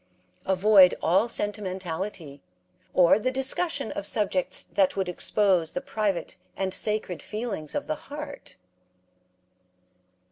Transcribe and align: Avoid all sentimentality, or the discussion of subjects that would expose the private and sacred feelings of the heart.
Avoid 0.47 0.95
all 0.99 1.29
sentimentality, 1.29 2.41
or 2.91 3.19
the 3.19 3.29
discussion 3.29 3.91
of 3.91 4.07
subjects 4.07 4.63
that 4.63 4.95
would 4.95 5.07
expose 5.07 5.73
the 5.73 5.79
private 5.79 6.37
and 6.57 6.73
sacred 6.73 7.21
feelings 7.21 7.75
of 7.75 7.85
the 7.85 7.93
heart. 8.09 8.55